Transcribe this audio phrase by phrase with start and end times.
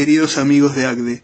[0.00, 1.22] Queridos amigos de ACDE,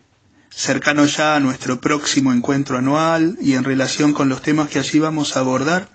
[0.50, 4.98] cercano ya a nuestro próximo encuentro anual y en relación con los temas que allí
[4.98, 5.88] vamos a abordar,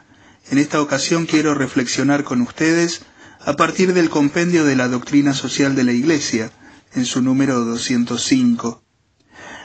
[0.50, 3.04] en esta ocasión quiero reflexionar con ustedes
[3.46, 6.52] a partir del compendio de la doctrina social de la Iglesia,
[6.96, 8.82] en su número 205.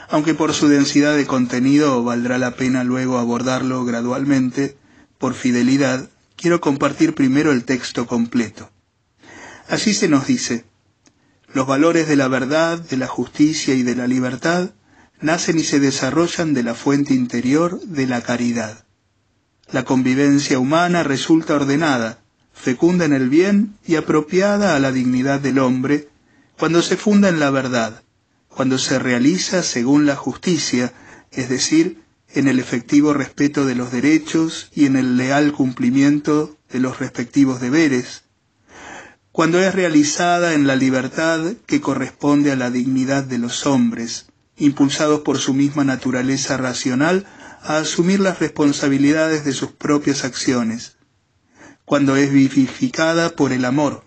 [0.09, 4.77] Aunque por su densidad de contenido valdrá la pena luego abordarlo gradualmente,
[5.17, 8.69] por fidelidad, quiero compartir primero el texto completo.
[9.67, 10.65] Así se nos dice,
[11.53, 14.71] los valores de la verdad, de la justicia y de la libertad
[15.21, 18.85] nacen y se desarrollan de la fuente interior de la caridad.
[19.71, 22.19] La convivencia humana resulta ordenada,
[22.53, 26.09] fecunda en el bien y apropiada a la dignidad del hombre,
[26.57, 28.03] cuando se funda en la verdad,
[28.49, 30.93] cuando se realiza según la justicia,
[31.31, 32.01] es decir,
[32.33, 37.61] en el efectivo respeto de los derechos y en el leal cumplimiento de los respectivos
[37.61, 38.23] deberes,
[39.37, 44.25] cuando es realizada en la libertad que corresponde a la dignidad de los hombres,
[44.57, 47.27] impulsados por su misma naturaleza racional
[47.61, 50.97] a asumir las responsabilidades de sus propias acciones,
[51.85, 54.03] cuando es vivificada por el amor,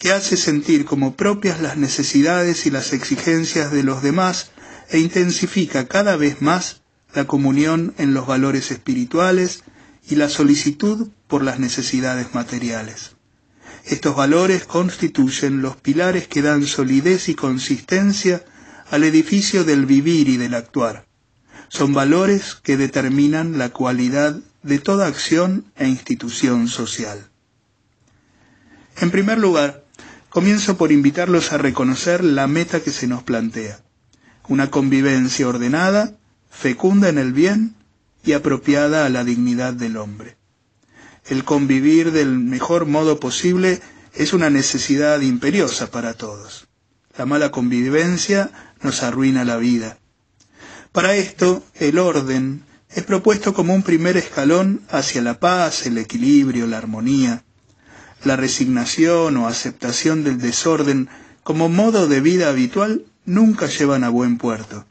[0.00, 4.50] que hace sentir como propias las necesidades y las exigencias de los demás
[4.90, 6.80] e intensifica cada vez más
[7.14, 9.62] la comunión en los valores espirituales
[10.10, 13.15] y la solicitud por las necesidades materiales.
[13.86, 18.44] Estos valores constituyen los pilares que dan solidez y consistencia
[18.90, 21.06] al edificio del vivir y del actuar.
[21.68, 27.28] Son valores que determinan la cualidad de toda acción e institución social.
[28.98, 29.84] En primer lugar,
[30.30, 33.78] comienzo por invitarlos a reconocer la meta que se nos plantea,
[34.48, 36.12] una convivencia ordenada,
[36.50, 37.76] fecunda en el bien
[38.24, 40.36] y apropiada a la dignidad del hombre.
[41.28, 43.80] El convivir del mejor modo posible
[44.14, 46.68] es una necesidad imperiosa para todos.
[47.18, 48.50] La mala convivencia
[48.82, 49.98] nos arruina la vida.
[50.92, 56.66] Para esto, el orden es propuesto como un primer escalón hacia la paz, el equilibrio,
[56.66, 57.42] la armonía.
[58.24, 61.08] La resignación o aceptación del desorden
[61.42, 64.86] como modo de vida habitual nunca llevan a buen puerto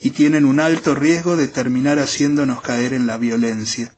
[0.00, 3.95] y tienen un alto riesgo de terminar haciéndonos caer en la violencia.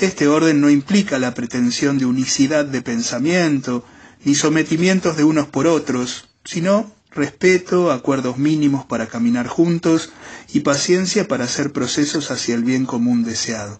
[0.00, 3.84] Este orden no implica la pretensión de unicidad de pensamiento,
[4.24, 10.10] ni sometimientos de unos por otros, sino respeto, acuerdos mínimos para caminar juntos
[10.54, 13.78] y paciencia para hacer procesos hacia el bien común deseado.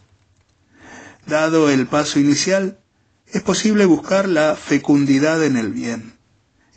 [1.26, 2.76] Dado el paso inicial,
[3.26, 6.12] es posible buscar la fecundidad en el bien,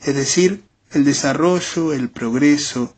[0.03, 2.95] es decir, el desarrollo, el progreso.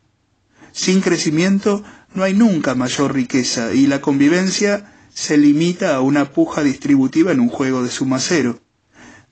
[0.74, 1.84] Sin crecimiento
[2.14, 7.40] no hay nunca mayor riqueza y la convivencia se limita a una puja distributiva en
[7.40, 8.60] un juego de suma cero.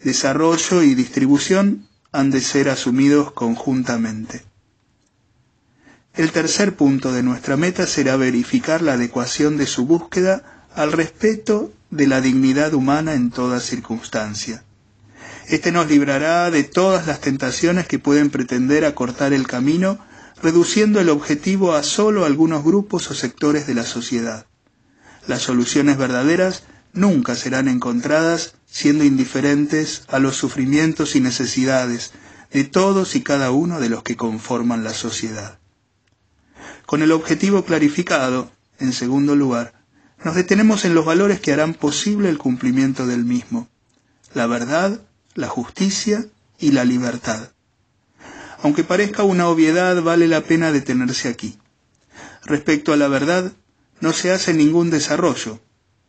[0.01, 4.43] Desarrollo y distribución han de ser asumidos conjuntamente.
[6.13, 11.73] El tercer punto de nuestra meta será verificar la adecuación de su búsqueda al respeto
[11.91, 14.63] de la dignidad humana en toda circunstancia.
[15.49, 19.99] Este nos librará de todas las tentaciones que pueden pretender acortar el camino,
[20.41, 24.45] reduciendo el objetivo a solo algunos grupos o sectores de la sociedad.
[25.27, 26.63] Las soluciones verdaderas
[26.93, 32.11] nunca serán encontradas siendo indiferentes a los sufrimientos y necesidades
[32.51, 35.59] de todos y cada uno de los que conforman la sociedad.
[36.85, 39.73] Con el objetivo clarificado, en segundo lugar,
[40.23, 43.67] nos detenemos en los valores que harán posible el cumplimiento del mismo,
[44.33, 45.01] la verdad,
[45.35, 46.25] la justicia
[46.59, 47.49] y la libertad.
[48.61, 51.57] Aunque parezca una obviedad, vale la pena detenerse aquí.
[52.45, 53.51] Respecto a la verdad,
[54.03, 55.61] no se hace ningún desarrollo.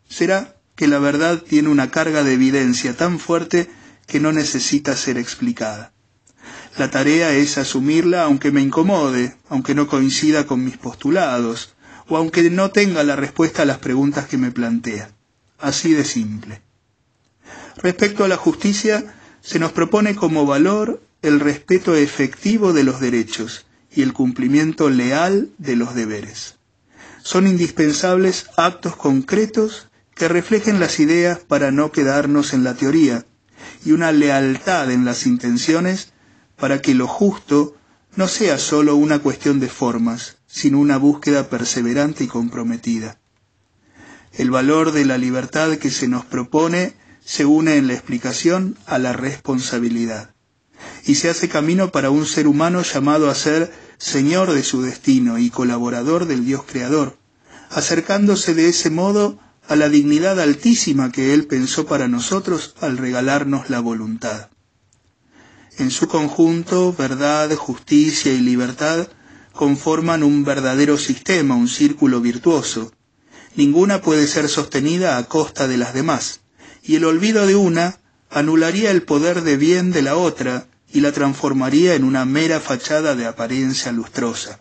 [0.09, 3.71] Será que la verdad tiene una carga de evidencia tan fuerte
[4.09, 5.93] que no necesita ser explicada.
[6.77, 11.77] La tarea es asumirla aunque me incomode, aunque no coincida con mis postulados,
[12.09, 15.13] o aunque no tenga la respuesta a las preguntas que me plantea.
[15.61, 16.63] Así de simple.
[17.77, 23.67] Respecto a la justicia, se nos propone como valor el respeto efectivo de los derechos
[23.95, 26.57] y el cumplimiento leal de los deberes.
[27.25, 33.25] Son indispensables actos concretos que reflejen las ideas para no quedarnos en la teoría,
[33.83, 36.13] y una lealtad en las intenciones
[36.57, 37.77] para que lo justo
[38.15, 43.19] no sea sólo una cuestión de formas, sino una búsqueda perseverante y comprometida.
[44.35, 46.93] El valor de la libertad que se nos propone
[47.25, 50.35] se une en la explicación a la responsabilidad,
[51.07, 55.39] y se hace camino para un ser humano llamado a ser señor de su destino
[55.39, 57.17] y colaborador del Dios Creador,
[57.71, 59.39] acercándose de ese modo
[59.69, 64.51] a la dignidad altísima que Él pensó para nosotros al regalarnos la voluntad.
[65.79, 69.09] En su conjunto, verdad, justicia y libertad
[69.53, 72.93] conforman un verdadero sistema, un círculo virtuoso.
[73.57, 76.41] Ninguna puede ser sostenida a costa de las demás,
[76.83, 77.99] y el olvido de una
[78.31, 83.17] anularía el poder de bien de la otra y la transformaría en una mera fachada
[83.17, 84.61] de apariencia lustrosa.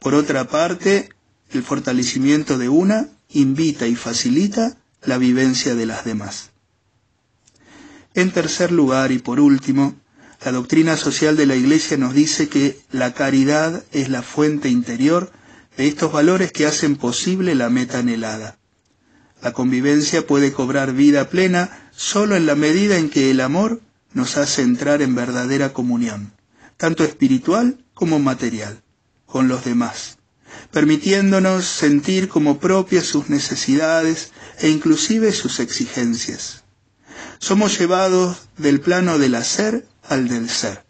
[0.00, 1.08] Por otra parte,
[1.52, 6.50] el fortalecimiento de una invita y facilita la vivencia de las demás.
[8.14, 9.94] En tercer lugar y por último,
[10.44, 15.30] la doctrina social de la Iglesia nos dice que la caridad es la fuente interior
[15.76, 18.58] de estos valores que hacen posible la meta anhelada.
[19.42, 23.80] La convivencia puede cobrar vida plena solo en la medida en que el amor
[24.12, 26.32] nos hace entrar en verdadera comunión,
[26.76, 28.82] tanto espiritual como material,
[29.26, 30.18] con los demás,
[30.72, 36.64] permitiéndonos sentir como propias sus necesidades e inclusive sus exigencias.
[37.38, 40.84] Somos llevados del plano del hacer al del ser,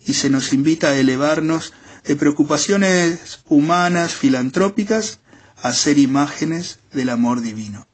[0.00, 1.72] y se nos invita a elevarnos
[2.04, 5.20] de preocupaciones humanas filantrópicas
[5.62, 7.86] a ser imágenes del amor divino.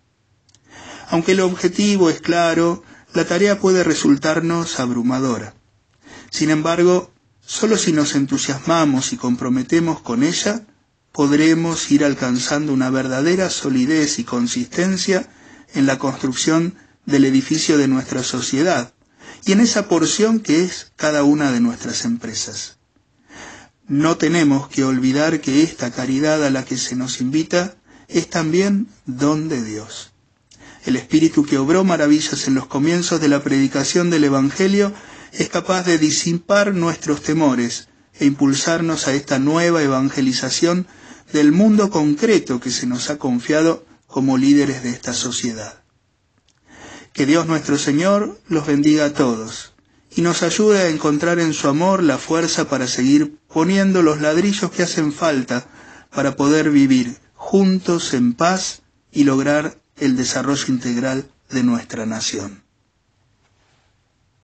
[1.09, 2.83] Aunque el objetivo es claro,
[3.15, 5.55] la tarea puede resultarnos abrumadora.
[6.31, 7.13] Sin embargo,
[7.45, 10.63] solo si nos entusiasmamos y comprometemos con ella,
[11.13, 15.29] podremos ir alcanzando una verdadera solidez y consistencia
[15.75, 16.75] en la construcción
[17.05, 18.95] del edificio de nuestra sociedad
[19.45, 22.79] y en esa porción que es cada una de nuestras empresas.
[23.89, 27.75] No tenemos que olvidar que esta caridad a la que se nos invita
[28.09, 30.12] es también don de Dios.
[30.85, 34.93] El Espíritu que obró maravillas en los comienzos de la predicación del Evangelio
[35.33, 37.89] es capaz de disipar nuestros temores
[38.19, 40.87] e impulsarnos a esta nueva evangelización
[41.33, 45.83] del mundo concreto que se nos ha confiado como líderes de esta sociedad.
[47.13, 49.73] Que Dios nuestro Señor los bendiga a todos
[50.15, 54.71] y nos ayude a encontrar en su amor la fuerza para seguir poniendo los ladrillos
[54.71, 55.67] que hacen falta
[56.11, 62.65] para poder vivir juntos en paz y lograr el desarrollo integral de nuestra nación.